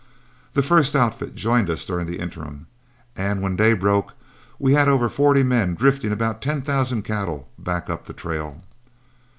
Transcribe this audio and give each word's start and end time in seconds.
The 0.55 0.63
first 0.63 0.95
outfit 0.95 1.35
joined 1.35 1.69
us 1.69 1.85
during 1.85 2.07
the 2.07 2.17
interim, 2.17 2.65
and 3.15 3.39
when 3.39 3.55
day 3.55 3.73
broke 3.73 4.13
we 4.57 4.73
had 4.73 4.87
over 4.87 5.07
forty 5.09 5.43
men 5.43 5.75
drifting 5.75 6.11
about 6.11 6.41
ten 6.41 6.63
thousand 6.63 7.03
cattle 7.03 7.47
back 7.59 7.87
up 7.87 8.05
the 8.05 8.13
trail. 8.13 8.63